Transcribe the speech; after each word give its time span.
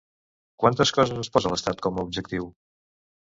Quantes 0.63 0.91
coses 0.99 1.19
es 1.23 1.29
posà 1.35 1.51
l'estat 1.51 1.85
com 1.89 2.01
a 2.01 2.07
objectiu? 2.09 2.49